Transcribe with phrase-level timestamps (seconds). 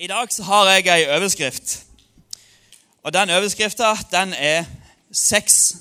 [0.00, 1.82] I dag så har jeg ei overskrift.
[3.02, 4.64] Og den overskrifta den er
[5.12, 5.74] seks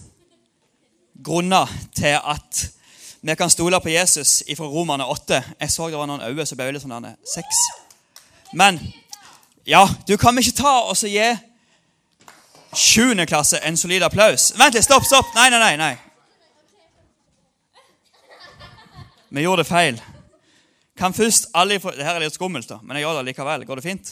[1.23, 2.71] grunner til at
[3.21, 5.43] vi kan stole på Jesus fra Romerne 8.
[5.59, 7.63] Jeg så det var noen øyne som ble litt sånn seks.
[8.51, 8.81] Men
[9.63, 11.31] ja, du kan ikke ta og så gi
[12.75, 14.51] sjuende klasse en solid applaus?
[14.59, 15.31] Vent litt, stopp, stopp.
[15.39, 15.75] Nei, nei, nei.
[15.79, 15.95] nei.
[19.29, 20.03] Vi gjorde det feil.
[20.99, 23.63] Kan først alle få, Dette er litt skummelt, da, men jeg gjør det likevel.
[23.65, 24.09] Går det fint?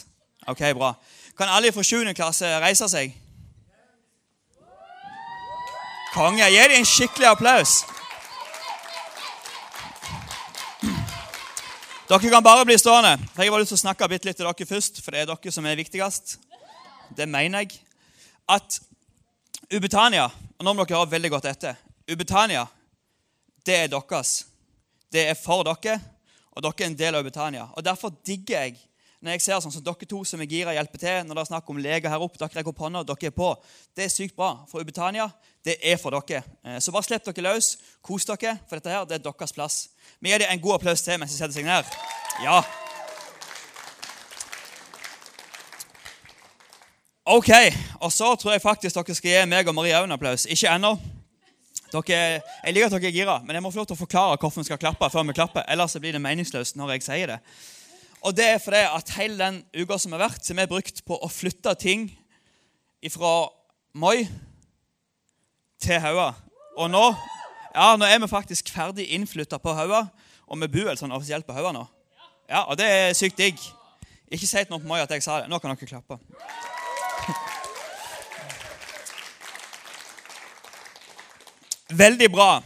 [0.48, 0.94] Ok, bra.
[1.38, 2.14] Kan alle fra 7.
[2.16, 3.12] klasse reise seg?
[6.14, 6.48] Konge.
[6.48, 7.82] Gi dem en skikkelig applaus.
[12.08, 13.18] Dere kan bare bli stående.
[13.36, 15.52] for Jeg har lyst til å snakke litt til dere først, for det er dere
[15.52, 16.38] som er viktigst.
[17.18, 17.82] Det mener jeg.
[18.48, 18.80] At
[19.74, 21.76] Ubetania og Nå må dere høre veldig godt etter.
[22.10, 22.66] Ubetania,
[23.66, 24.46] det er deres.
[25.12, 26.00] Det er for dere,
[26.58, 27.68] og dere er en del av Ubetania.
[27.78, 28.80] Og Derfor digger jeg
[29.18, 31.24] når jeg ser sånn som dere to som er gira, hjelper til.
[31.26, 33.50] Når det er snakk om leger her oppe, dere rekker opp hånda, dere er på.
[33.98, 34.52] Det er sykt bra.
[34.70, 35.26] For Ubetania,
[35.66, 36.44] det er for dere.
[36.62, 37.72] Eh, så bare slipp dere løs.
[38.06, 39.80] Kos dere, for dette her, det er deres plass.
[40.22, 41.98] Vi gir dem en god applaus til mens de setter seg ned.
[42.46, 42.62] Ja.
[47.28, 47.50] Ok,
[48.00, 50.46] og så tror jeg faktisk dere skal gi meg og Maria en applaus.
[50.46, 50.94] Ikke ennå.
[51.88, 54.38] Dere, jeg liker at dere er gira, men jeg må få lov til å forklare
[54.42, 55.64] hvorfor vi skal klappe før vi klapper.
[55.72, 57.38] Ellers blir det meningsløst når jeg sier det.
[58.28, 61.16] Og det er fordi at hele den uka som har vært, som er brukt på
[61.16, 62.10] å flytte ting
[63.14, 63.34] fra
[63.98, 64.28] Moi
[65.82, 66.32] til Haua.
[66.78, 67.04] Og nå,
[67.72, 70.08] ja, nå er vi faktisk ferdig innflytta på Haua,
[70.48, 71.86] og vi bor sånn offisielt på Haua nå.
[72.50, 73.60] Ja, Og det er sykt digg.
[74.28, 75.50] Ikke si til noen på Moi at jeg sa det.
[75.52, 76.20] Nå kan dere klappe.
[81.98, 82.62] Veldig bra.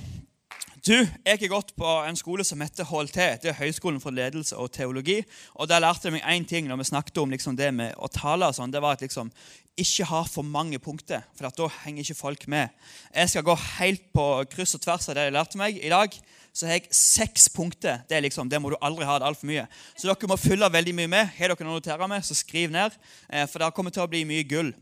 [0.84, 3.20] Du, Jeg har gått på en skole som heter HLT.
[3.40, 5.22] Det er Høgskolen for ledelse og teologi.
[5.56, 8.10] Og Der lærte jeg meg én ting når vi snakket om liksom det med å
[8.12, 8.50] tale.
[8.50, 9.32] og sånn, Det var at liksom,
[9.78, 12.70] ikke ha for mange punkter, for da henger ikke folk med.
[13.16, 15.78] Jeg skal gå helt på kryss og tvers av det jeg lærte meg.
[15.78, 16.18] I dag
[16.52, 18.04] så har jeg seks punkter.
[18.10, 19.18] Det liksom, det må du aldri ha.
[19.20, 19.68] det alt for mye.
[19.96, 21.32] Så dere må fylle veldig mye med.
[21.38, 22.92] Har dere noe å notere med, så skriv ned.
[23.30, 24.74] Eh, for det kommer til å bli mye gull.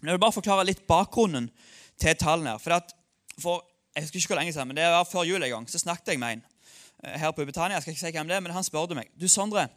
[0.00, 1.50] Men jeg vil bare forklare litt bakgrunnen
[2.00, 2.58] til tallene her.
[2.58, 2.96] For, at,
[3.36, 3.60] for
[3.94, 6.14] jeg husker ikke hvor lenge siden, men det var før jul en gang, så snakket
[6.14, 6.42] jeg med en
[7.04, 7.76] eh, her på Ubetania.
[7.76, 9.68] Jeg skal ikke si hvem det men Han spurte meg du Sondre,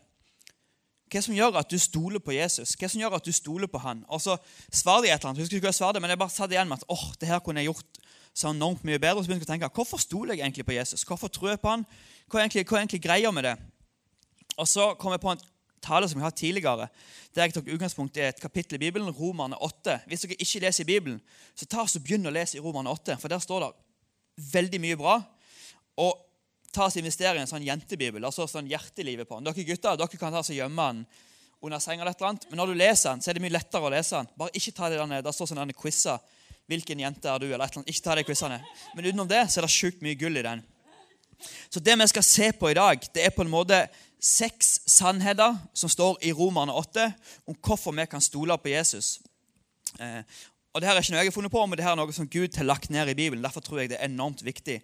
[1.12, 2.74] hva som gjør at du stoler på Jesus.
[2.80, 4.02] Hva som gjør at du stoler på han?
[4.10, 4.38] Og så
[4.74, 5.44] svarte jeg et eller annet.
[5.44, 7.44] Husker ikke hva jeg svarte, men jeg bare satt igjen med at åh, det her
[7.46, 8.00] kunne jeg gjort
[8.34, 9.22] så enormt mye bedre.
[9.22, 11.06] Og så begynte jeg å tenke hvorfor stoler jeg egentlig på Jesus?
[11.08, 11.86] Hvorfor tror jeg på han?
[12.26, 13.54] Hva er egentlig, hva er egentlig greia med det?
[14.58, 15.46] Og så kom jeg på en
[15.86, 16.88] tale som jeg har hatt tidligere,
[17.36, 20.00] der jeg tok utgangspunkt i et kapittel i Bibelen, Romerne 8.
[20.10, 21.20] Hvis dere ikke leser i Bibelen,
[21.54, 23.85] så ta og begynn å lese i Romerne 8, for der står det
[24.38, 25.20] veldig mye bra.
[26.02, 26.22] Og
[26.76, 28.26] ta oss investere i en sånn jentebibel.
[28.26, 29.48] altså sånn hjertelivet på den.
[29.48, 31.06] Dere gutter dere kan ta og gjemme den
[31.66, 33.88] under senga, eller et annet, men når du leser den, så er det mye lettere
[33.88, 34.28] å lese den.
[34.38, 36.20] Bare ikke ta det der, Der står sånne quizer.
[36.68, 37.46] Hvilken jente er du?
[37.46, 37.90] eller et eller annet.
[37.90, 38.60] Ikke ta de quizene.
[38.96, 40.64] Men utenom det så er det sjukt mye gull i den.
[41.70, 43.88] Så det vi skal se på i dag, det er på en måte
[44.20, 47.06] seks sannheter som står i Romerne 8
[47.46, 49.20] om hvorfor vi kan stole på Jesus.
[50.00, 50.24] Eh,
[50.76, 52.12] og det her er ikke noe jeg har funnet på, men det her er noe
[52.12, 53.44] som Gud har lagt ned i Bibelen.
[53.46, 54.82] Derfor tror jeg det er enormt viktig.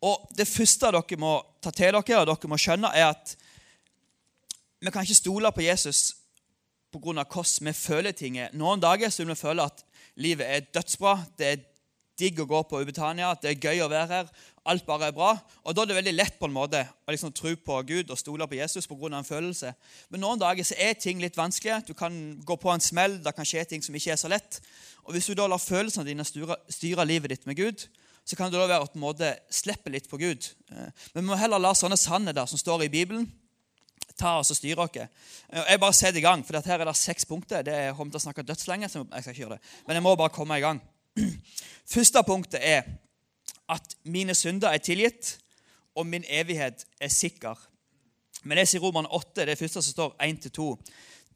[0.00, 3.34] Og Det første dere må ta til dere, og dere må skjønne, er at
[4.80, 6.16] vi kan ikke stole på Jesus
[6.88, 7.00] pga.
[7.28, 8.38] hvordan vi føler ting.
[8.52, 9.84] Noen dager så vil vi føle at
[10.16, 11.24] livet er dødsbra.
[11.36, 11.64] Det er
[12.18, 14.26] digg å gå på Ubetania, det er gøy å være her.
[14.66, 15.32] Alt bare er bra.
[15.64, 18.18] Og Da er det veldig lett på en måte å liksom tro på Gud og
[18.18, 19.18] stole på Jesus pga.
[19.18, 19.74] en følelse.
[20.10, 21.86] Men noen dager så er ting litt vanskelige.
[21.86, 24.60] Du kan gå på en smell, det kan skje ting som ikke er så lett.
[25.04, 27.88] Og Hvis du da lar følelsene dine styre, styre livet ditt med Gud,
[28.24, 30.48] så kan det da være at du måte slipper litt på Gud.
[30.72, 33.30] Eh, men vi må heller la sånne sannheter som står i Bibelen,
[34.18, 34.96] ta oss og styre oss.
[34.96, 37.62] Eh, jeg bare setter i gang, for her er det seks punkter.
[37.62, 39.74] Det er om til å snakke dødslenge, så jeg skal ikke gjøre det.
[39.86, 40.82] Men jeg må bare komme i gang.
[41.94, 42.82] Første punktet er
[43.68, 45.38] at mine synder er tilgitt,
[45.96, 47.56] og min evighet er sikker.
[48.44, 50.66] Men det sier Roman 8, det første som står 1-2.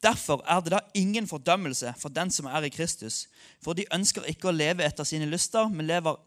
[0.01, 3.27] Derfor er det da ingen fordømmelse for den som er i Kristus.
[3.61, 6.17] For de ønsker ikke å leve etter sine lyster, men, lever,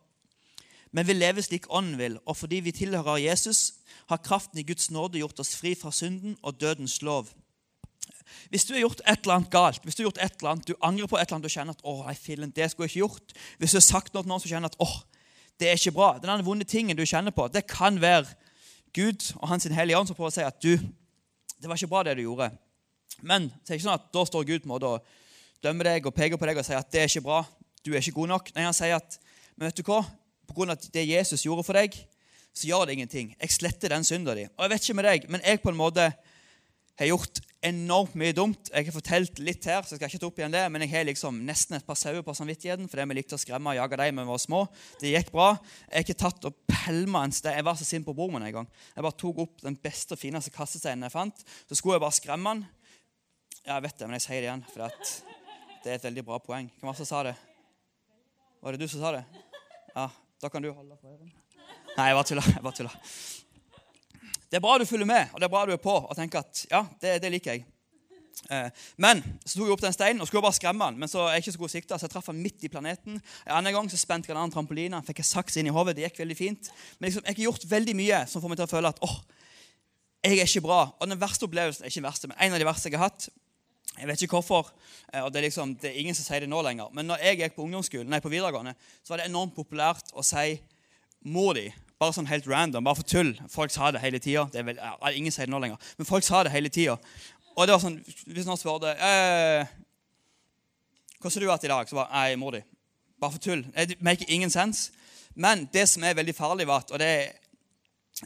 [0.94, 2.18] men vil leve slik Ånden vil.
[2.26, 3.80] Og fordi vi tilhører Jesus,
[4.10, 7.32] har kraften i Guds nåde gjort oss fri fra synden og dødens lov.
[8.50, 10.68] Hvis du har gjort et eller annet galt, hvis du har gjort et eller annet,
[10.68, 12.94] du angrer på et eller annet du kjenner at åh, nei, fillen, det skulle jeg
[12.94, 14.96] ikke gjort, Hvis du har sagt noe til noen som kjenner at åh,
[15.60, 18.26] det er ikke bra, den vonde tingen du kjenner på, det kan være
[18.94, 22.02] Gud og Hans hellige ånd som prøver å si at du, det var ikke bra,
[22.06, 22.50] det du gjorde.
[23.22, 25.14] Men det er ikke sånn at da står Gud på en måte og
[25.64, 27.44] dømmer deg og peker på deg og sier at det er ikke bra.
[27.84, 28.50] du er ikke god nok.
[28.54, 29.18] Nei, Han sier at
[29.54, 30.02] men vet du hva?
[30.44, 31.94] på grunn av det Jesus gjorde for deg,
[32.54, 33.32] så gjør det ingenting.
[33.40, 34.44] Jeg sletter den synda di.
[34.54, 36.10] Og jeg vet ikke med deg, men jeg på en måte
[37.00, 38.69] har gjort enormt mye dumt.
[38.69, 40.93] Jeg har fortalt litt her, så jeg skal ikke ta opp igjen det, men jeg
[40.93, 43.99] har liksom nesten et par sauer på samvittigheten fordi vi likte å skremme og jage
[44.00, 44.61] dem da vi var små.
[45.00, 45.49] Det gikk bra.
[45.88, 47.56] Jeg har ikke tatt og pælma en stein.
[47.58, 48.69] Jeg var så sint på broren min en gang.
[48.94, 51.44] Jeg bare tok opp den beste og fineste kassesteinen jeg fant.
[51.69, 52.66] Så skulle jeg bare skremme den.
[53.64, 54.84] Ja, jeg vet det, men jeg sier det igjen, for
[55.84, 56.69] det er et veldig bra poeng.
[56.76, 57.38] Hvem var det som sa det?
[58.64, 59.25] Var det du som sa det?
[59.94, 60.10] Ja,
[60.44, 61.32] da kan du holde for øren.
[61.94, 62.44] Nei, jeg bare tulla.
[62.50, 63.00] Jeg bare tuller.
[64.50, 66.44] Det er bra du følger med, og det er bra du er på og tenker
[66.44, 67.64] at ja, det, det liker jeg.
[68.50, 71.26] Eh, men så tok jeg opp den steinen og skulle bare skremme han, men så
[71.26, 73.20] er jeg ikke så god sikta, så jeg traff han midt i planeten.
[73.46, 75.96] En annen gang så spente jeg en annen trampoline, fikk jeg saks inn i hodet.
[75.96, 76.73] Det gikk veldig fint.
[76.99, 79.17] Men liksom, jeg har gjort veldig mye som får meg til å føle at åh,
[80.25, 80.82] jeg er ikke bra.
[80.99, 83.11] Og den verste opplevelsen er ikke den verste, men en av de verste jeg har
[83.11, 83.31] hatt
[83.94, 84.73] jeg vet ikke hvorfor,
[85.12, 86.88] eh, og det er, liksom, det er ingen som sier det nå lenger.
[86.96, 88.73] Men når jeg gikk på ungdomsskolen, nei, på videregående,
[89.05, 90.56] så var det enormt populært å si
[91.31, 91.69] mor di.
[92.04, 93.30] Bare sånn helt random, bare for tull.
[93.48, 94.44] Folk sa det hele tida.
[94.52, 96.98] Ingen sier det nå lenger, men folk sa det hele tida.
[97.54, 97.96] Og det var sånn,
[98.28, 99.64] Hvis noen spurte eh,
[101.16, 102.64] 'Hvordan har du vært i dag?' så bare jeg mor di'.
[103.20, 103.64] Bare for tull.
[103.72, 104.92] Det make ingen sense.
[105.34, 107.32] Men det som er veldig farlig, var at, og det er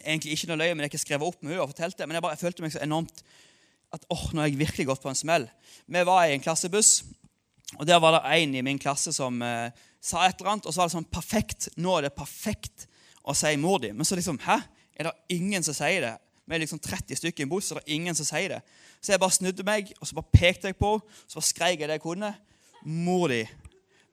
[0.03, 2.09] egentlig ikke noe løye, men jeg har ikke skrevet opp med henne og fortalt det,
[2.09, 3.23] men jeg, bare, jeg følte meg så enormt
[3.95, 5.47] at åh, oh, nå har jeg virkelig gått på en smell.
[5.87, 7.05] Vi var i en klassebuss,
[7.79, 9.71] og der var det en i min klasse som eh,
[10.01, 11.71] sa et eller annet, og så var det sånn perfekt.
[11.79, 12.88] Nå er det perfekt
[13.29, 13.93] å sier mor di.
[13.93, 14.59] Men så liksom Hæ?
[14.99, 16.17] Er det ingen som sier det?
[16.49, 18.59] Vi er liksom 30 stykker i en buss, og det er ingen som sier det.
[19.05, 21.83] Så jeg bare snudde meg, og så bare pekte jeg på henne, så bare skreik
[21.83, 22.33] jeg det jeg kunne.
[22.89, 23.43] Mor di.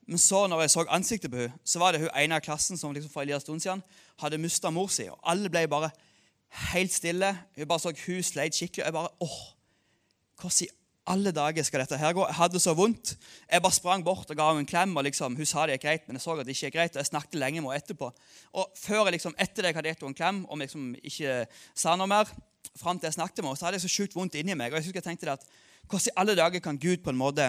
[0.06, 2.78] Men så når jeg så ansiktet på henne, så var det hun ene av klassen
[2.78, 3.82] som liksom for en liten stund siden
[4.20, 5.08] hadde mista mor si.
[5.10, 5.90] Og alle ble bare
[6.70, 7.32] helt stille.
[7.56, 8.84] Hun bare så hun sleit skikkelig.
[8.84, 9.40] Og jeg bare åh,
[10.40, 10.70] hvordan i
[11.06, 12.24] alle dager skal dette her gå?
[12.26, 13.14] Jeg hadde så vondt.
[13.50, 14.96] Jeg bare sprang bort og ga henne en klem.
[14.96, 16.96] og liksom, Hun sa det gikk greit, men jeg så at det ikke gikk greit,
[16.96, 18.10] og jeg snakket lenge med henne etterpå.
[18.52, 21.38] Og før jeg liksom, etter det jeg hadde gitt henne en klem og liksom ikke
[21.74, 22.32] sa noe mer,
[22.76, 24.72] fram til jeg snakket med henne, så hadde jeg så sjukt vondt inni meg.
[24.72, 25.46] og jeg husker jeg tenkte at
[25.86, 27.44] Hvordan i alle dager kan Gud på en måte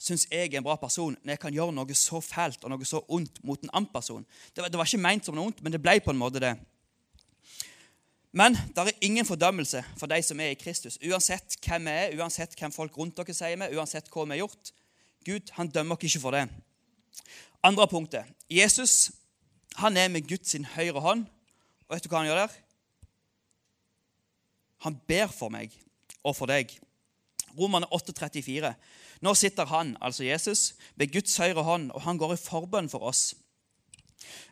[0.00, 2.88] synes jeg er en bra person når jeg kan gjøre noe så fælt og noe
[2.88, 4.26] så ondt mot en annen person?
[4.50, 6.42] Det var, det var ikke ment som noe ondt, men det ble på en måte
[6.42, 6.56] det.
[8.32, 10.98] Men det er ingen fordømmelse for de som er i Kristus.
[11.02, 14.44] Uansett hvem vi er, uansett hvem folk rundt dere sier vi, uansett hva vi har
[14.44, 14.70] gjort.
[15.26, 16.46] Gud han dømmer oss ikke for det.
[17.66, 18.30] Andre punktet.
[18.50, 19.10] Jesus
[19.78, 21.26] han er med Guds høyre hånd.
[21.88, 22.54] Og vet du hva han gjør der?
[24.86, 25.74] Han ber for meg
[26.24, 26.72] og for deg.
[27.58, 28.72] Romerne 8,34.
[29.20, 33.04] Nå sitter han, altså Jesus, ved Guds høyre hånd, og han går i forbønn for
[33.10, 33.34] oss.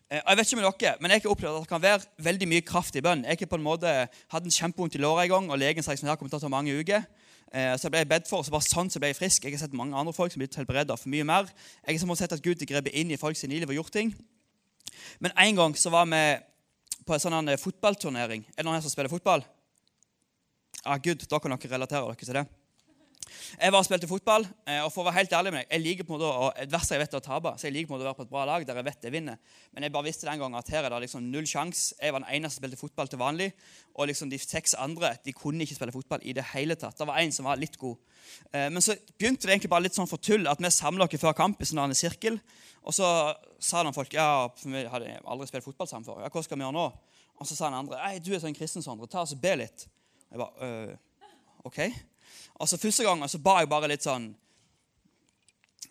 [0.08, 2.46] Eh, jeg vet ikke med dere, men jeg har opplevd at det kan være veldig
[2.48, 3.26] mye kraft i bønn.
[3.28, 3.90] Jeg har på en måte
[4.32, 6.44] hatt en kjempevondt i låret en gang, og legen sa at det kom til å
[6.46, 7.04] ta mange uker.
[7.52, 9.44] Eh, så jeg ble bedt for, og så bare sånn så ble jeg frisk.
[9.44, 11.52] Jeg har sett mange andre folk som blitt helbreda for mye mer.
[11.84, 14.14] Jeg har sett at Gud har grepet inn i folks liv og gjort ting.
[15.20, 16.22] Men en gang så var vi
[17.04, 18.48] på en sånn fotballturnering.
[18.48, 19.44] Er det noen her som spiller fotball?
[20.84, 22.46] Ja, ah, Gud, da kan dere relatere dere til det.
[23.56, 25.84] Jeg var og spilte fotball, eh, og for å være helt ærlig med deg, jeg
[25.84, 27.52] liker på en måte å, jeg vet å tape.
[27.56, 29.06] Så jeg liker på en måte å være på et bra lag der jeg vet
[29.08, 29.38] jeg vinner.
[29.72, 31.96] Men jeg bare visste den gangen at her er det liksom null sjanse.
[32.02, 33.48] Jeg var den eneste som spilte fotball til vanlig.
[33.96, 36.98] Og liksom de seks andre de kunne ikke spille fotball i det hele tatt.
[36.98, 37.96] Det var en som var litt god.
[38.52, 41.20] Eh, men så begynte det egentlig bare litt sånn for tull at vi samla oss
[41.22, 42.40] før kamp i sånn sirkel.
[42.84, 43.06] Og så
[43.60, 46.22] sa noen folk ja, vi hadde aldri spilt fotball sammen før.
[46.24, 46.88] Ja, hva skal vi gjøre nå?
[47.38, 49.08] Og så sa den andre Ei, du er sånn kristen, Sondre.
[49.10, 49.86] Ta oss og be litt.
[50.28, 51.28] Jeg bare, øh,
[51.68, 51.78] ok.
[52.58, 54.32] Altså Første gangen så ba jeg bare litt sånn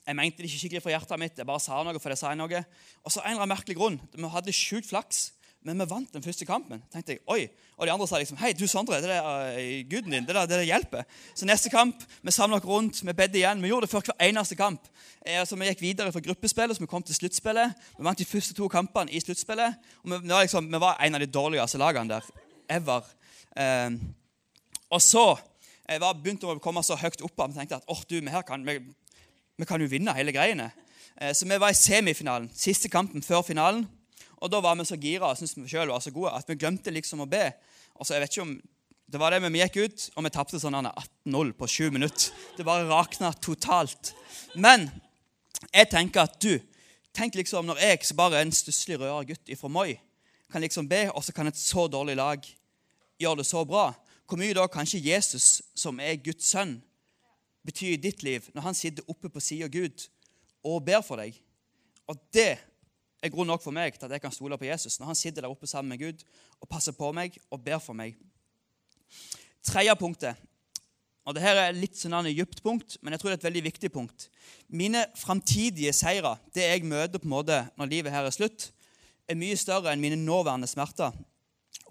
[0.07, 1.39] Jeg mente det ikke skikkelig fra hjertet mitt.
[1.39, 2.61] Jeg bare sa noe for det sa jeg noe.
[3.03, 3.97] Og så en eller annen merkelig grunn.
[4.13, 5.25] Vi hadde sjukt flaks,
[5.67, 6.79] men vi vant den første kampen.
[6.93, 7.49] tenkte jeg, oi.
[7.75, 9.25] Og de andre sa liksom Hei, du Sondre, det er
[9.57, 10.23] uh, guden din.
[10.23, 11.03] Det der, det der hjelper.
[11.35, 13.61] Så neste kamp, vi samla oss rundt, vi bedde igjen.
[13.61, 14.87] Vi gjorde det før hver eneste kamp.
[15.25, 17.75] Eh, altså, Vi gikk videre fra gruppespillet, så vi kom til sluttspillet.
[17.97, 19.75] Vi vant de første to kampene i sluttspillet.
[20.03, 22.31] Og vi, var liksom, vi var en av de dårligste lagene der
[22.69, 23.03] ever.
[23.57, 23.99] Um,
[24.93, 25.25] og så
[25.87, 28.41] jeg var begynte å komme så høyt opp at vi tenkte at oh, du, vi,
[28.47, 28.79] kan, vi,
[29.55, 30.69] vi, kan jo vinne hele greiene.
[31.15, 33.85] Eh, så vi var i semifinalen, siste kampen før finalen.
[34.37, 36.57] Og da var vi så gira og syntes vi selv var så gode at vi
[36.59, 37.45] glemte liksom å be.
[37.95, 38.57] Og så jeg vet ikke om
[39.07, 42.33] det var det, Vi gikk ut, og vi tapte sånn 18-0 på sju minutter.
[42.57, 44.11] Det bare rakna totalt.
[44.59, 44.89] Men
[45.71, 46.57] jeg tenker at du
[47.17, 49.95] Tenk liksom når jeg, som bare en stusslig rødere gutt fra Moi,
[50.53, 52.43] kan liksom be, og så kan et så dårlig lag
[53.17, 53.87] gjøre det så bra
[54.27, 56.77] hvor mye da kanskje Jesus, som er Guds sønn,
[57.67, 60.07] betyr i ditt liv når han sitter oppe på sida av Gud
[60.67, 61.35] og ber for deg.
[62.07, 62.57] Og det
[63.23, 65.43] er grunn nok for meg til at jeg kan stole på Jesus når han sitter
[65.43, 66.23] der oppe sammen med Gud
[66.61, 68.15] og passer på meg og ber for meg.
[69.67, 70.39] Tredje punktet,
[71.27, 73.47] og det her er litt sånn et dypt punkt, men jeg tror det er et
[73.49, 74.29] veldig viktig punkt.
[74.71, 78.69] Mine framtidige seire, det jeg møter på en måte når livet her er slutt,
[79.27, 81.11] er mye større enn mine nåværende smerter.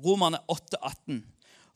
[0.00, 1.20] Romerne 8, 18.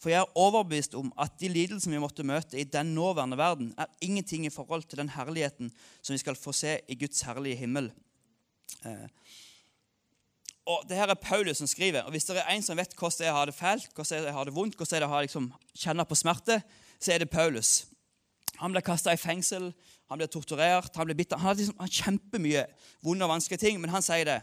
[0.01, 3.75] For jeg er overbevist om at de lidelsene vi måtte møte i den nåværende verden,
[3.77, 5.69] er ingenting i forhold til den herligheten
[6.01, 7.91] som vi skal få se i Guds herlige himmel.
[8.87, 9.09] Eh,
[10.71, 12.03] og det her er Paulus som skriver.
[12.03, 14.45] og Hvis det er en som vet hvordan jeg har det fælt, hvordan jeg har
[14.45, 16.63] det vondt, hvordan jeg har liksom, kjenner på smerte,
[17.01, 17.87] så er det Paulus.
[18.61, 19.73] Han ble kasta i fengsel,
[20.09, 22.65] han ble torturert, han ble bitt Han har liksom, kjempemye
[23.05, 24.41] vonde og vanskelige ting, men han sier det.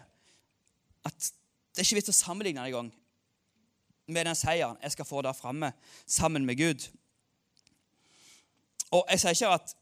[1.05, 2.93] At det er ikke vits å sammenligne en gang
[4.07, 5.71] med den seieren jeg skal få der framme
[6.05, 6.87] sammen med Gud.
[8.95, 9.73] Og jeg sier ikke at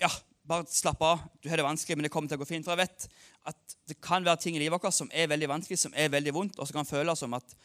[0.00, 0.10] ja,
[0.46, 2.66] bare slapp av, du har det vanskelig, men det kommer til å gå fint.
[2.66, 3.08] For jeg vet
[3.50, 6.34] at det kan være ting i livet vårt som er veldig vanskelig, som er veldig
[6.34, 7.56] vondt, og som kan føles som at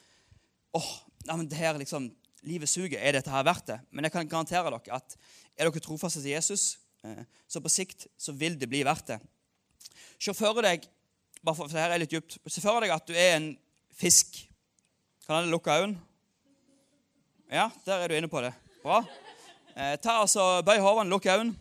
[0.77, 0.91] åh,
[1.27, 2.09] ja, men det her liksom,
[2.47, 2.97] livet suger.
[2.97, 3.79] Er dette her verdt det?
[3.91, 5.17] Men jeg kan garantere dere at
[5.57, 9.19] er dere trofaste til Jesus, eh, så på sikt så vil det bli verdt det.
[10.21, 10.87] Se for deg
[11.41, 13.51] bare for, for det her er litt djupt, se for deg at du er en
[13.97, 14.43] fisk.
[15.31, 15.99] Kan alle lukke øynene?
[17.51, 18.49] Ja, der er du inne på det.
[18.83, 18.97] Bra.
[19.77, 21.55] Eh, ta altså, Bøy hodene, lukk øynene.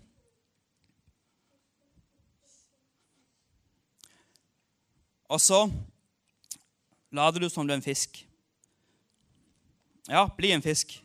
[5.29, 5.71] Og så
[7.12, 8.19] later du som du er en fisk.
[10.09, 10.97] Ja, bli en fisk.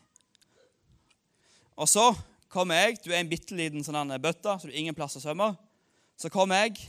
[1.76, 2.08] Og så
[2.48, 2.98] kommer jeg.
[3.04, 5.52] Du er en bitte liten sånn bøtte, så du har ingen plass å svømme.
[6.18, 6.82] Så kommer jeg,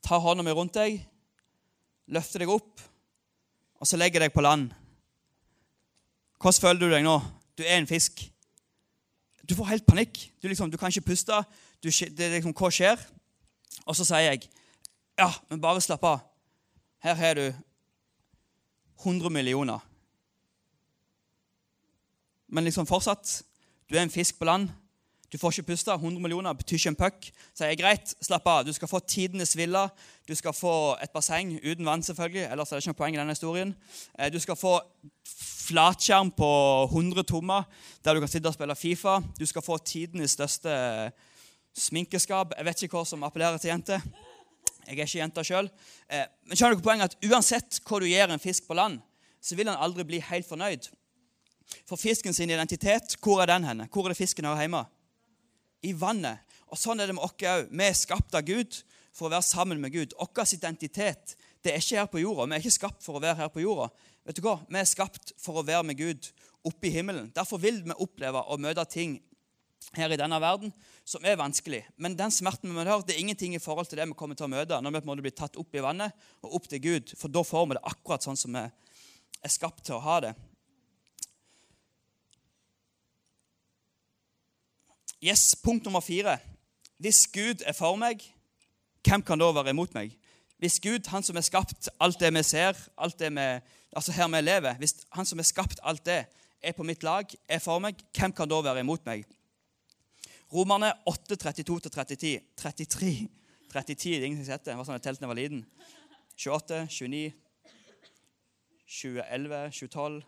[0.00, 1.04] tar hånda mi rundt deg,
[2.08, 2.88] løfter deg opp,
[3.82, 4.68] og så legger deg på land.
[6.38, 7.16] Hvordan føler du deg nå?
[7.58, 8.20] Du er en fisk.
[9.42, 10.20] Du får helt panikk.
[10.38, 11.40] Du, liksom, du kan ikke puste.
[11.82, 13.02] Du, det er liksom, Hva skjer?
[13.82, 14.46] Og så sier jeg
[15.18, 16.22] ja, men bare slapp av.
[17.02, 17.48] Her har du
[19.02, 19.82] 100 millioner.
[22.46, 23.42] Men liksom fortsatt
[23.90, 24.70] Du er en fisk på land.
[25.32, 25.94] Du får ikke puste.
[25.94, 27.28] 100 millioner betyr ikke en puck.
[27.56, 28.66] Så jeg greit, slapp av.
[28.66, 29.86] Du skal få tidenes villa.
[30.28, 32.50] Du skal få et basseng uten vann, selvfølgelig.
[32.52, 33.72] Ellers er det ikke noe poeng i denne historien.
[34.18, 34.74] Eh, du skal få
[35.62, 36.50] flatskjerm på
[36.90, 37.64] 100 tommer
[38.04, 39.20] der du kan sitte og spille Fifa.
[39.38, 40.76] Du skal få tidenes største
[41.78, 42.52] sminkeskap.
[42.58, 44.04] Jeg vet ikke hva som appellerer til jenter.
[44.84, 45.70] Jeg er ikke jenta sjøl.
[46.12, 49.00] Eh, men skjønner dere poenget at uansett hva du gir en fisk på land,
[49.40, 50.92] så vil han aldri bli helt fornøyd.
[51.88, 53.88] For fisken sin identitet, hvor er den henne?
[53.88, 54.84] Hvor er det fisken hører hjemme?
[55.82, 56.42] I vannet.
[56.72, 57.68] Og Sånn er det med oss òg.
[57.68, 58.78] Vi er skapt av Gud
[59.12, 60.14] for å være sammen med Gud.
[60.16, 62.48] Vår identitet det er ikke her på jorda.
[62.48, 63.90] Vi er ikke skapt for å være her på jorda.
[64.26, 64.56] Vet du hva?
[64.66, 66.30] Vi er skapt for å være med Gud
[66.66, 67.28] oppe i himmelen.
[67.34, 69.20] Derfor vil vi oppleve å møte ting
[69.98, 70.72] her i denne verden
[71.04, 71.82] som er vanskelig.
[72.00, 74.46] Men den smerten vi møter, det er ingenting i forhold til det vi kommer til
[74.46, 76.82] å møte når vi på en måte blir tatt opp i vannet og opp til
[76.82, 77.14] Gud.
[77.18, 80.32] For da får vi det akkurat sånn som vi er skapt til å ha det.
[85.22, 86.38] Yes, Punkt nummer fire.
[86.98, 88.18] Hvis Gud er for meg,
[89.06, 90.16] hvem kan da være imot meg?
[90.58, 93.44] Hvis Gud, han som har skapt alt det vi ser, alt det vi,
[93.94, 96.24] altså her vi lever, hvis han som har skapt alt det,
[96.62, 99.22] er på mitt lag, er for meg, hvem kan da være imot meg?
[100.52, 102.32] Romerne 8, 32-33.
[102.56, 103.28] 33,
[103.72, 104.72] 30, det er ingen som heter.
[104.72, 105.62] Det var sånn jeg telte da jeg var liten.
[106.34, 107.30] 28, 29,
[108.90, 110.22] 2011, 2012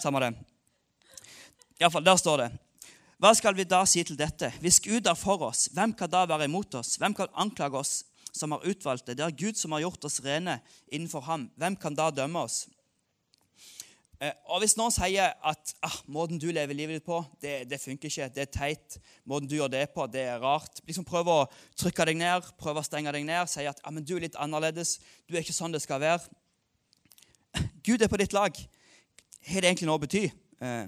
[0.00, 0.32] Samme det.
[1.80, 2.48] Iallfall, der står det.
[3.18, 4.52] Hva skal vi da si til dette?
[4.62, 6.94] Hvis Gud er for oss, hvem kan da være imot oss?
[7.02, 7.94] Hvem kan anklage oss
[8.30, 9.16] som har utvalgt det?
[9.18, 11.48] Det er Gud som har gjort oss rene innenfor ham.
[11.58, 12.68] Hvem kan da dømme oss?
[14.22, 17.82] Eh, og Hvis noen sier at ah, måten du lever livet ditt på, det, det,
[17.82, 21.34] funker ikke, det er teit, måten du gjør det på, det er rart liksom Prøv
[21.34, 21.38] å
[21.78, 24.38] trykke deg ned, prøv å stenge deg ned, si at ah, men du er litt
[24.38, 26.22] annerledes, du er ikke sånn det skal være.
[27.82, 28.54] Gud er på ditt lag.
[29.48, 30.28] Har det egentlig noe å bety?
[30.58, 30.86] Eh,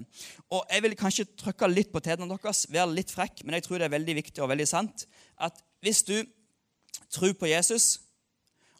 [0.51, 3.79] og Jeg vil kanskje trykke litt på tærne deres, være litt frekk, men jeg tror
[3.79, 5.05] det er veldig viktig og veldig sant
[5.39, 6.17] at hvis du
[7.11, 8.01] tror på Jesus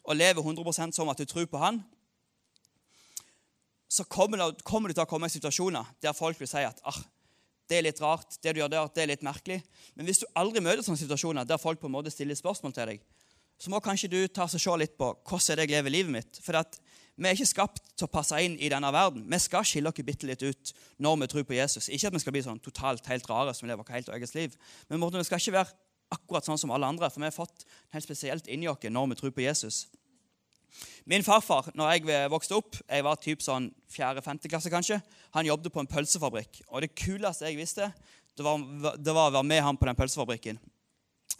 [0.04, 1.80] og lever 100% som at du tror på han,
[3.88, 7.00] så kommer du, til å komme i situasjoner der folk vil si at ah,
[7.68, 9.60] det er litt rart, det du gjør der, det er litt merkelig.
[9.96, 12.92] Men hvis du aldri møter sånne situasjoner der folk på en måte stiller spørsmål til
[12.92, 13.04] deg,
[13.60, 16.40] så må kanskje du ta og se litt på hvordan jeg lever livet mitt.
[16.42, 16.76] For at
[17.16, 19.24] vi er ikke skapt til å passe inn i denne verden.
[19.28, 21.90] Vi skal skille oss bitte litt ut når vi tror på Jesus.
[21.92, 24.54] Ikke at vi skal bli sånn totalt helt rare som lever vårt helt eget liv.
[24.88, 25.76] Men vi skal ikke være
[26.12, 29.20] akkurat sånn som alle andre, for vi har fått helt spesielt inni oss når vi
[29.20, 29.86] tror på Jesus.
[31.04, 34.46] Min farfar når jeg vokste opp, jeg var typ sånn 4.-5.
[34.48, 35.00] klasse kanskje,
[35.36, 36.62] han jobbet på en pølsefabrikk.
[36.70, 37.90] Og det kuleste jeg visste,
[38.36, 38.62] det var,
[38.96, 40.60] det var å være med han på den pølsefabrikken.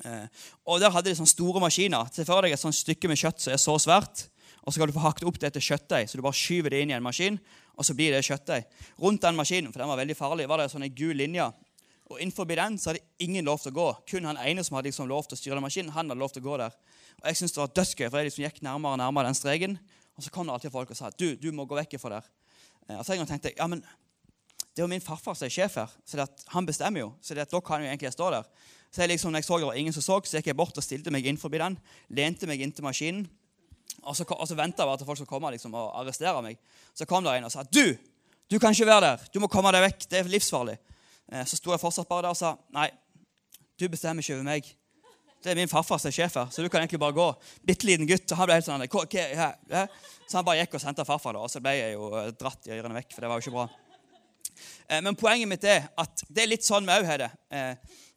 [0.04, 0.26] Eh,
[0.66, 2.10] og Der hadde de sånne store maskiner.
[2.12, 4.26] Se for deg et sånt stykke med kjøtt som er så svært.
[4.62, 6.92] Og så skal du få hakket opp dette kjøttdeig, så du bare skyver det inn
[6.92, 7.38] i en maskin.
[7.72, 8.66] og så blir det kjøttdeig.
[9.00, 11.46] Rundt den maskinen for den var veldig farlig, var det sånn en gul linje.
[12.12, 13.86] Og Innenfor den så hadde ingen lov til å gå.
[14.10, 16.34] Kun han ene som hadde liksom lov til å styre den maskinen, han hadde lov
[16.34, 16.76] til å gå der.
[17.22, 19.78] Og Jeg syntes det var dødsgøy, for jeg liksom gikk nærmere og nærmere den streken.
[20.16, 22.28] Og så kom det alltid folk og sa du, du må gå vekk ifra der.
[22.88, 25.74] Eh, og så tenkte jeg ja, men det er jo min farfar som er sjef
[25.80, 27.10] her, så han bestemmer jo.
[27.20, 28.46] Så da kan jo egentlig jeg stå der.
[28.92, 30.76] Så jeg liksom, når jeg så det var ingen som så, så gikk jeg bort
[30.76, 31.78] og stilte meg inn forbi den.
[32.12, 33.26] Lente meg inntil maskinen.
[34.02, 36.58] Og så, og så venta jeg bare til folk skulle komme liksom, og arrestere meg.
[36.94, 37.84] Så kom det en og sa du,
[38.50, 39.26] du kan ikke være der.
[39.32, 40.06] Du må komme deg vekk.
[40.10, 40.76] Det er livsfarlig.
[41.32, 42.90] Eh, så sto jeg fortsatt bare der og sa nei,
[43.78, 44.72] du bestemmer ikke over meg.
[45.42, 47.24] Det er min farfar som er sjef her, så du kan egentlig bare gå.
[47.66, 48.28] Bitte liten gutt.
[48.30, 49.06] og han ble helt sånn, hva,
[49.70, 49.80] hva,
[50.28, 52.68] Så han bare gikk og sendte farfar, da, og så ble jeg jo eh, dratt
[52.68, 53.14] i ørene vekk.
[53.14, 53.66] for det var jo ikke bra.
[54.86, 57.32] Eh, men poenget mitt er at det er litt sånn vi òg har det.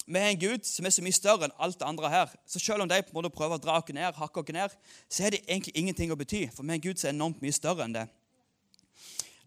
[0.06, 2.34] Vi har en Gud som er så mye større enn alt det andre her.
[2.46, 4.76] Så selv om de på en måte prøver å dra oss ned, hakke oss ned,
[5.10, 6.44] så er det egentlig ingenting å bety.
[6.54, 8.06] For vi har en Gud som er enormt mye større enn det.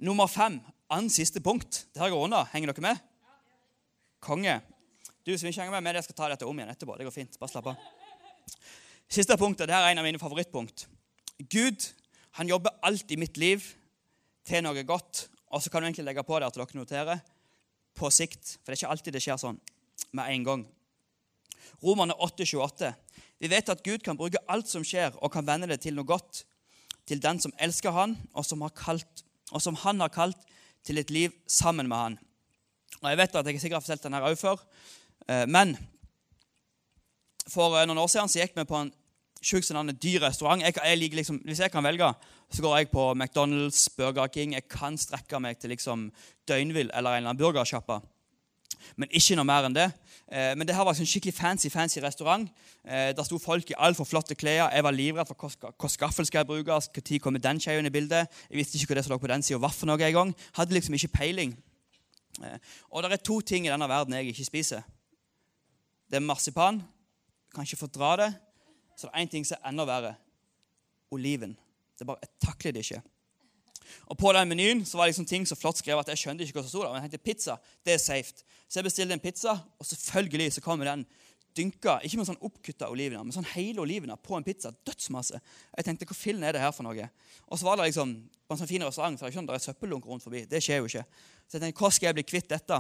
[0.03, 0.59] Nummer fem,
[0.91, 1.85] annet siste punkt.
[1.95, 2.43] Det her går unna.
[2.51, 3.07] Henger dere med?
[4.25, 4.59] Konge.
[5.23, 6.99] Du som ikke henger med, men jeg skal ta dette om igjen etterpå.
[6.99, 7.39] Det går fint.
[7.39, 7.89] Bare slapp av.
[9.07, 9.69] Siste punktet.
[9.69, 10.89] Dette er en av mine favorittpunkt.
[11.47, 11.87] Gud
[12.39, 13.63] han jobber alt i mitt liv
[14.47, 15.29] til noe godt.
[15.55, 17.27] Og så kan du egentlig legge på det at dere noterer
[17.99, 18.59] på sikt.
[18.59, 19.67] For det er ikke alltid det skjer sånn
[20.13, 20.67] med en gang.
[21.83, 22.93] Romerne 8,28.
[23.39, 26.07] Vi vet at Gud kan bruke alt som skjer, og kan vende det til noe
[26.09, 26.45] godt.
[27.09, 30.39] Til den som elsker Han, og som, kalt, og som Han har kalt
[30.85, 32.19] til et liv sammen med Han.
[33.03, 34.65] Og Jeg vet at jeg sikkert har fortalt denne òg før,
[35.29, 35.75] Eh, men
[37.49, 38.93] for eh, noen år siden så gikk vi på en
[39.45, 39.71] sjukt
[40.03, 40.63] dyr restaurant.
[40.63, 42.13] Jeg, jeg liksom, hvis jeg kan velge,
[42.51, 44.55] så går jeg på McDonald's, Burger King.
[44.55, 46.11] Jeg kan strekke meg til liksom
[46.49, 48.01] Døgnvill eller en eller annen burgersjappe.
[48.97, 49.89] Men ikke noe mer enn det.
[50.29, 52.51] Eh, men det her var en sånn skikkelig fancy fancy restaurant.
[52.85, 54.69] Eh, der sto folk i altfor flotte klær.
[54.75, 56.79] Jeg var livredd for hvilken skaffel skal jeg bruke.
[56.79, 58.29] Når kommer den skjeen i bildet?
[58.51, 60.35] Jeg visste ikke hva det som lå på den sida var for noe engang.
[60.59, 61.57] Hadde liksom ikke peiling.
[62.45, 62.59] Eh,
[62.91, 64.85] og det er to ting i denne verden jeg ikke spiser.
[66.09, 66.83] Det er marsipan.
[67.55, 68.33] Kan ikke fordra det.
[68.99, 70.15] Så det er én ting som er enda verre.
[71.11, 71.57] Oliven.
[71.97, 73.03] Det er bare, Jeg takler det ikke.
[74.09, 76.45] Og På den menyen så var det liksom ting så flott skrevet at jeg skjønte
[76.45, 76.93] ikke hva som sto der.
[76.93, 78.45] Men jeg tenkte pizza, det er safe.
[78.69, 81.07] Så jeg bestilte en pizza, og selvfølgelig så kommer den
[81.59, 84.71] dynka Ikke med sånn oppkutta olivener, men sånn hele olivener på en pizza.
[84.87, 85.41] Dødsmasse.
[85.77, 87.09] Jeg tenkte, Hva fillen er det her for noe?
[87.49, 88.15] Og så var det liksom
[88.49, 90.45] på en sånn fin restaurant, så det er ikke sånn, søppeldunk rundt forbi.
[90.49, 91.05] Det skjer jo ikke.
[91.49, 92.79] Så jeg tenkte, hvordan skal jeg bli kvitt dette?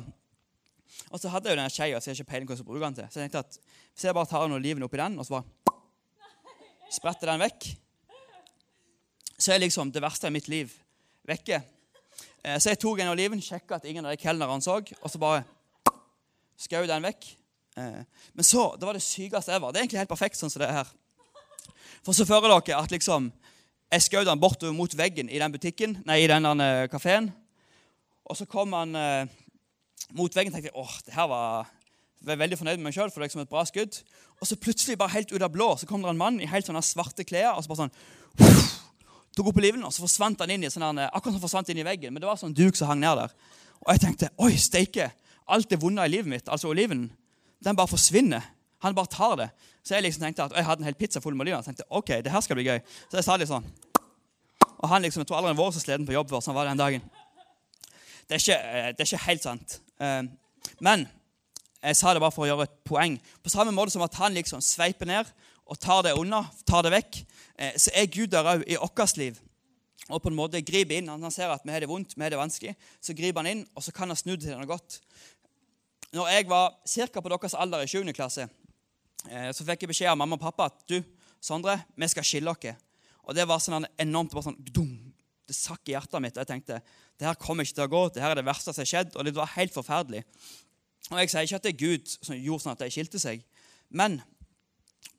[1.12, 2.68] Og så hadde jeg jo denne skeia, så jeg har ikke peiling hva jeg skal
[2.70, 3.08] bruke den til.
[3.10, 5.74] Så jeg tenkte at hvis jeg bare tar en oliven oppi den, og så bare
[6.92, 7.68] spretter den vekk,
[9.38, 10.72] så er liksom det verste i mitt liv
[11.28, 11.60] vekke.
[12.42, 15.20] Eh, så jeg tok en oliven, sjekka at ingen av de kelnerne så, og så
[15.22, 15.44] bare
[16.58, 17.28] skau den vekk.
[17.78, 18.00] Eh,
[18.34, 19.72] men så, det var det sykeste ever.
[19.72, 20.92] Det er egentlig helt perfekt sånn som det er her.
[22.06, 23.32] For så fører dere at liksom
[23.88, 26.44] jeg skjøt den bortover mot veggen i den butikken, nei, i den
[26.92, 27.30] kafeen.
[28.28, 28.92] Og så kom han
[30.12, 31.70] mot veggen tenkte jeg åh, det her var
[32.18, 33.12] jeg var veldig fornøyd med meg sjøl.
[33.12, 34.00] For det er liksom et bra skudd.
[34.42, 36.66] Og så plutselig, bare helt ut av blå, så kom det en mann i helt
[36.66, 37.54] sånne svarte klær.
[37.54, 37.94] og så bare sånn,
[39.38, 41.86] tok opp oliven, og så forsvant han inn i sånn, akkurat som forsvant inn i
[41.86, 42.12] veggen.
[42.14, 43.34] Men det var sånn duk som hang ned der.
[43.84, 45.10] Og jeg tenkte oi, steike,
[45.48, 47.06] alt det vonde i livet mitt, altså oliven,
[47.64, 48.44] den bare forsvinner.
[48.84, 49.48] Han bare tar det.
[49.82, 51.62] Så jeg liksom tenkte at jeg hadde en hel pizza full med oliven.
[51.62, 52.82] Og tenkte, ok, det her skal bli gøy.
[53.08, 53.66] Så jeg sa litt sånn.
[54.78, 56.42] Og han liksom, jeg tror han var så sliten på jobb før.
[56.44, 57.06] sånn var det den dagen.
[58.28, 59.78] Det er, ikke, eh, det er ikke, helt sant.
[59.98, 60.22] Eh,
[60.84, 61.06] men
[61.82, 63.16] jeg sa det bare for å gjøre et poeng.
[63.42, 65.30] På samme måte som at han liksom sveiper ned
[65.68, 67.20] og tar det unna, tar det vekk,
[67.58, 69.40] eh, så er Gud der òg i vårt liv.
[70.08, 71.08] Og på en måte griper inn.
[71.08, 72.72] Han ser at vi har det vondt, vi har det vanskelig.
[73.00, 75.02] Så griper han inn, og så kan han snu det til noe godt.
[76.16, 77.20] Når jeg var ca.
[77.20, 78.00] på deres alder i 7.
[78.16, 78.48] klasse,
[79.28, 81.02] så fikk jeg beskjed av mamma og pappa at du,
[81.44, 82.86] Sondre, vi skal skille oss.
[83.28, 84.96] Og det var sånn enormt bare sånn, dum,
[85.48, 86.36] Det sakk i hjertet mitt.
[86.36, 86.80] og jeg tenkte
[87.18, 88.00] det her kommer ikke til å gå.
[88.12, 89.14] Det her er det verste som har skjedd.
[89.16, 90.24] Og det var helt forferdelig.
[91.10, 93.40] Og Jeg sier ikke at det er Gud som gjorde sånn at de skilte seg.
[93.88, 94.20] Men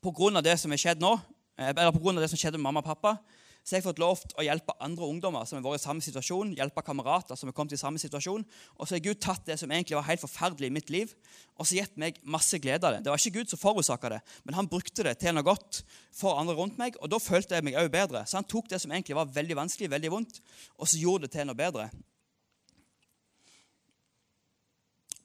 [0.02, 0.42] pga.
[0.42, 1.14] det som har skjedd nå,
[1.58, 3.18] eh, eller på grunn av det som skjedde med mamma og pappa,
[3.64, 6.02] så har jeg fått lov til å hjelpe andre ungdommer som har vært i samme
[6.02, 8.46] situasjon, hjelpe kamerater som har kommet i samme situasjon.
[8.80, 11.12] Og så har Gud tatt det som egentlig var helt forferdelig i mitt liv,
[11.54, 13.04] og så gitt meg masse glede av det.
[13.06, 15.84] Det var ikke Gud som forårsaka det, men han brukte det til noe godt
[16.16, 18.24] for andre rundt meg, og da følte jeg meg òg bedre.
[18.26, 20.42] Så han tok det som egentlig var veldig vanskelig, veldig vondt,
[20.80, 21.90] og så gjorde det til noe bedre.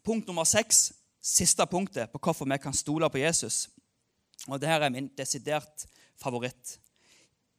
[0.04, 0.90] Punkt nummer seks,
[1.24, 3.70] siste punktet på hvorfor vi kan stole på Jesus.
[4.48, 5.86] Og det her er min desidert
[6.20, 6.78] favoritt.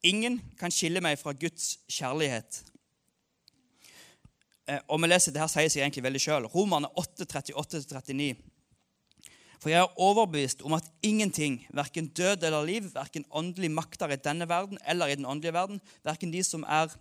[0.06, 2.62] Ingen kan skille meg fra Guds kjærlighet.
[4.70, 6.50] Eh, og vi leser, det her sier seg egentlig veldig sjøl.
[6.52, 8.36] Romerne 8, 38-39.
[9.62, 14.22] For jeg er overbevist om at ingenting, verken død eller liv, verken åndelig makter i
[14.22, 16.94] denne verden eller i den åndelige verden, verken de som er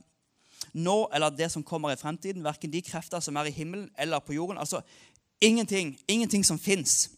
[0.73, 4.23] nå eller det som kommer i fremtiden, verken de krefter som er i himmelen eller
[4.25, 4.81] på jorden Altså
[5.41, 7.11] ingenting, ingenting som fins,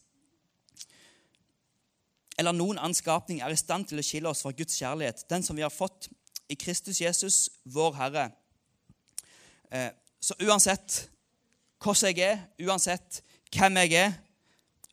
[2.39, 5.43] eller noen annen skapning er i stand til å skille oss fra Guds kjærlighet, den
[5.43, 6.09] som vi har fått
[6.49, 8.31] i Kristus Jesus, vår Herre.
[9.73, 11.09] Eh, Så uansett
[11.79, 13.21] hvordan jeg er, uansett
[13.55, 14.15] hvem jeg er,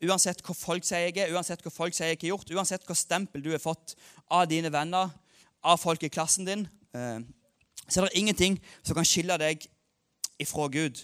[0.04, 2.84] uansett hva folk sier jeg er, uansett hva folk sier jeg ikke har gjort, uansett
[2.86, 3.96] hva stempel du har fått
[4.30, 5.10] av dine venner,
[5.64, 7.24] av folk i klassen din, eh,
[7.88, 9.66] så er det ingenting som kan skille deg
[10.38, 11.02] ifra Gud.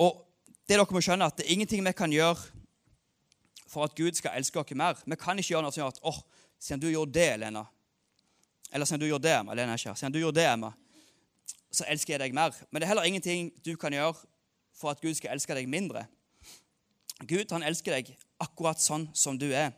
[0.00, 0.26] Og
[0.68, 2.38] det dere må skjønne at det er ingenting vi kan gjøre
[3.70, 4.98] for at Gud skal elske oss mer.
[5.04, 7.64] Vi kan ikke gjøre noe som gjør at åh, oh, siden du gjorde det, Elena
[8.72, 9.52] Eller siden du gjorde det, Emma.
[9.52, 9.94] Elena ikke.
[9.96, 10.72] Siden du gjorde det, Emma,
[11.72, 12.54] så elsker jeg deg mer.
[12.70, 14.14] Men det er heller ingenting du kan gjøre
[14.74, 16.04] for at Gud skal elske deg mindre.
[17.28, 19.72] Gud han elsker deg akkurat sånn som du er.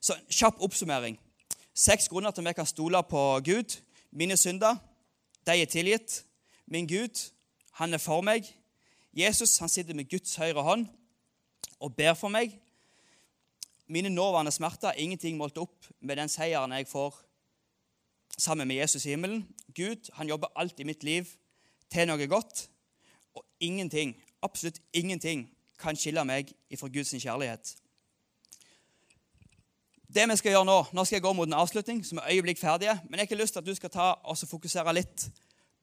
[0.00, 1.18] Så Kjapp oppsummering.
[1.74, 3.76] Seks grunner til at vi kan stole på Gud.
[4.10, 4.78] Mine synder,
[5.46, 6.22] de er tilgitt.
[6.66, 7.18] Min Gud,
[7.82, 8.46] han er for meg.
[9.12, 10.86] Jesus han sitter med Guds høyre hånd
[11.80, 12.54] og ber for meg.
[13.90, 17.16] Mine nåværende smerter er ingenting målt opp med den seieren jeg får
[18.38, 19.48] sammen med Jesus i himmelen.
[19.74, 21.26] Gud han jobber alt i mitt liv
[21.90, 22.68] til noe godt.
[23.34, 25.48] Og ingenting, absolutt ingenting,
[25.80, 27.74] kan skille meg ifra Guds kjærlighet.
[30.14, 32.58] Det vi skal gjøre Nå nå skal jeg gå mot en avslutning, som er øyeblikk
[32.58, 32.94] ferdige.
[33.04, 35.30] Men jeg har ikke lyst til at du skal ta og fokusere litt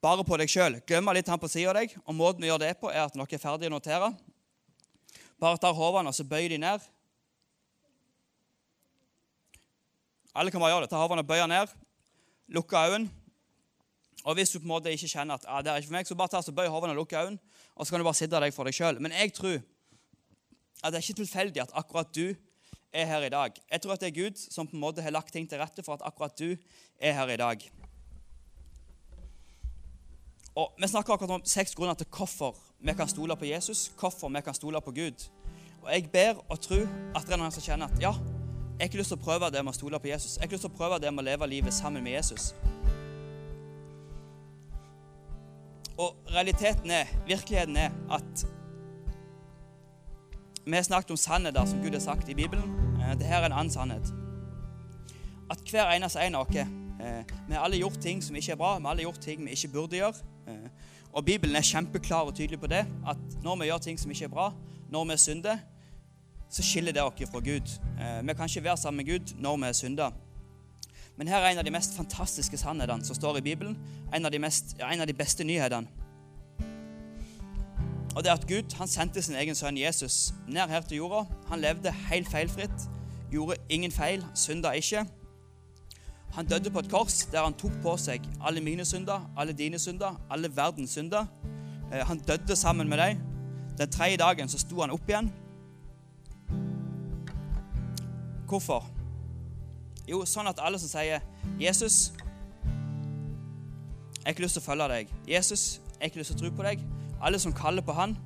[0.07, 0.77] bare på deg sjøl.
[0.87, 1.95] Glemme litt han på sida av deg.
[2.05, 4.11] Og Måten vi gjør det på, er at når dere er ferdige å notere,
[5.41, 6.85] bare tar hodene og så bøyer de ned.
[10.37, 10.91] Alle kan bare gjøre det.
[10.93, 11.73] Ta hodene og bøye ned.
[12.55, 13.11] Lukke øynene.
[14.27, 16.07] Og Hvis du på en måte ikke kjenner at ah, det er ikke for meg,
[16.07, 17.37] så bare ta så bøy hodene og lukk øynene,
[17.75, 18.99] og så kan du bare sitte deg for deg sjøl.
[18.99, 19.59] Men jeg tror
[20.81, 22.33] at det er ikke tilfeldig at akkurat du
[22.91, 23.55] er her i dag.
[23.71, 25.85] Jeg tror at det er Gud som på en måte har lagt ting til rette
[25.85, 26.57] for at akkurat du
[26.99, 27.63] er her i dag.
[30.57, 34.29] Og Vi snakker akkurat om seks grunner til hvorfor vi kan stole på Jesus, hvorfor
[34.29, 35.29] vi kan stole på Gud.
[35.81, 38.89] Og Jeg ber og tror at det er noen som kjenner at ja, jeg har
[38.89, 40.35] ikke lyst til å prøve det med å stole på Jesus.
[40.35, 42.55] Jeg har ikke lyst til å prøve det med å leve livet sammen med Jesus.
[45.97, 48.45] Og realiteten er, virkeligheten er, at
[50.65, 52.73] vi har snakket om sannheter som Gud har sagt i Bibelen.
[53.01, 54.09] Eh, Dette er en annen sannhet.
[55.49, 58.59] At hver eneste en av oss eh, Vi har alle gjort ting som ikke er
[58.59, 58.73] bra.
[58.77, 60.36] Vi har alle gjort ting vi ikke burde gjøre.
[60.47, 60.69] Eh,
[61.13, 62.85] og Bibelen er kjempeklar og tydelig på det.
[63.07, 64.51] At når vi gjør ting som ikke er bra,
[64.89, 65.57] når vi er synder,
[66.49, 67.73] så skiller det oss fra Gud.
[68.23, 70.11] Vi kan ikke være sammen med Gud når vi er synder.
[71.17, 73.77] Men her er en av de mest fantastiske sannhetene som står i Bibelen.
[74.13, 75.87] En av de, mest, en av de beste nyhetene.
[78.15, 81.25] Og det er at Gud han sendte sin egen sønn Jesus ned her til jorda.
[81.51, 82.87] Han levde helt feilfritt,
[83.29, 85.03] gjorde ingen feil, synda ikke.
[86.37, 89.79] Han døde på et kors der han tok på seg alle mine synder, alle dine
[89.81, 91.25] synder, alle verdens synder.
[91.89, 93.17] Eh, han døde sammen med deg.
[93.77, 95.31] Den tredje dagen så sto han opp igjen.
[98.45, 98.85] Hvorfor?
[100.07, 101.25] Jo, sånn at alle som sier
[101.59, 102.13] 'Jesus,
[104.17, 105.09] jeg har ikke lyst til å følge deg'.
[105.27, 106.85] 'Jesus, jeg har ikke lyst til å tro på deg'.
[107.21, 108.17] Alle som kaller på Han,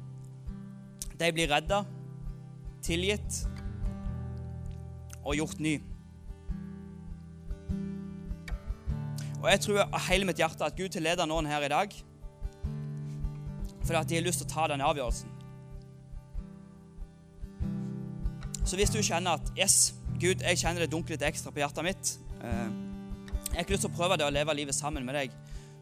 [1.20, 1.86] de blir redda,
[2.84, 3.48] tilgitt
[5.24, 5.82] og gjort ny.
[9.42, 12.00] Og Jeg tror av hele mitt hjerte at Gud tilleder noen her i dag
[13.82, 15.32] fordi at de har lyst til å ta den avgjørelsen.
[18.62, 21.84] Så hvis du kjenner at yes, Gud, jeg kjenner det dunker litt ekstra på hjertet
[21.84, 22.12] mitt
[22.46, 22.70] eh,
[23.50, 25.34] Jeg har ikke lyst til å prøve det å leve livet sammen med deg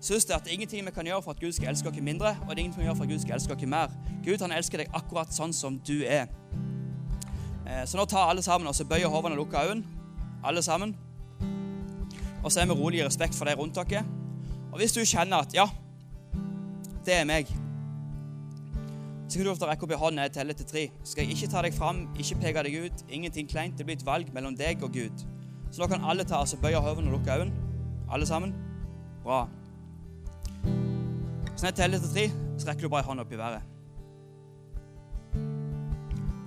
[0.02, 2.02] synes det at det er ingenting vi kan gjøre for at Gud skal elske oss
[2.02, 3.90] mindre, og det er ingenting vi kan gjøre for at Gud skal elske oss mer.
[4.26, 6.30] Gud han elsker deg akkurat sånn som du er.
[7.68, 9.98] Eh, så nå tar alle sammen og så bøyer hodene og lukker øynene.
[10.44, 10.96] Alle sammen.
[12.44, 14.04] Og så er vi rolig i respekt for de rundt dere.
[14.72, 15.66] Og hvis du kjenner at ja,
[17.06, 17.50] det er meg,
[19.30, 20.84] så kan du ofte rekke opp i hånden jeg teller til tre.
[21.06, 23.78] Skal jeg ikke ta deg fram, ikke peke deg ut, ingenting kleint.
[23.78, 25.26] Det blir et valg mellom deg og Gud.
[25.70, 27.68] Så nå kan alle ta og bøye hodet og lukke øynene.
[28.10, 28.56] Alle sammen.
[29.24, 29.48] Bra.
[31.56, 32.26] Så når jeg teller til tre,
[32.58, 33.62] så rekker du bare hånda opp i været.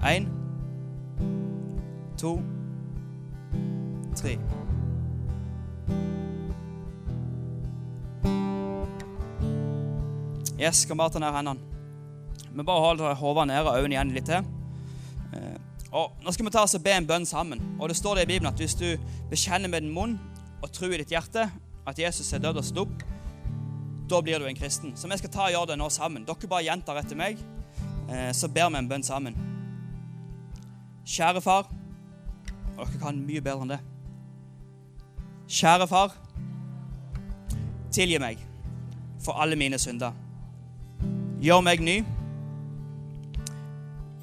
[0.03, 0.27] Én,
[2.19, 2.41] to,
[4.17, 4.39] tre.
[10.63, 11.59] Yes, skal bare ta ned hendene.
[12.53, 14.45] Vi bare holder hodet nede og øynene igjen litt til.
[15.35, 15.57] Eh,
[15.93, 17.63] og Nå skal vi ta oss og be en bønn sammen.
[17.81, 18.87] Og Det står det i Bibelen at hvis du
[19.31, 20.19] bekjenner med din munn
[20.63, 21.49] og tror i ditt hjerte
[21.87, 23.03] at Jesus er død og stått opp,
[24.11, 24.95] da blir du en kristen.
[24.97, 26.27] Så vi skal ta og gjøre det nå sammen.
[26.29, 27.41] Dere bare gjentar etter meg,
[28.09, 29.35] eh, så ber vi en bønn sammen.
[31.03, 31.67] Kjære far
[32.79, 33.81] Og dere kan mye bedre enn det.
[35.53, 36.15] Kjære far,
[37.93, 38.39] tilgi meg
[39.25, 40.13] for alle mine synder.
[41.45, 41.99] Gjør meg ny.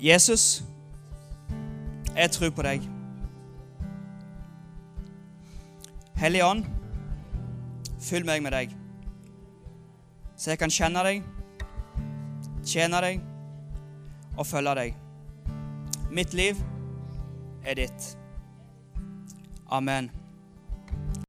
[0.01, 0.63] Jesus,
[2.15, 2.89] jeg tror på deg.
[6.17, 6.65] Hellige ånd,
[8.01, 8.73] fyll meg med deg,
[10.35, 11.23] så jeg kan kjenne deg,
[12.65, 13.21] tjene deg
[14.33, 14.97] og følge deg.
[16.09, 16.57] Mitt liv
[17.63, 18.15] er ditt.
[19.69, 20.09] Amen.